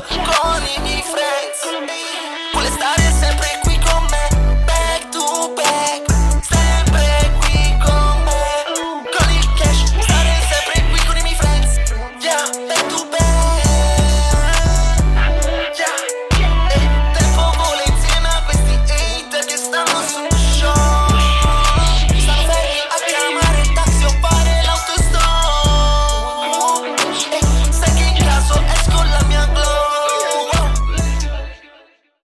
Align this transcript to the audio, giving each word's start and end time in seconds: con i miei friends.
con 0.00 0.62
i 0.66 0.80
miei 0.80 1.02
friends. 1.02 2.05